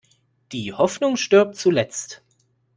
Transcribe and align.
Die 0.51 0.73
Hoffnung 0.73 1.15
stirbt 1.15 1.57
zuletzt. 1.57 2.23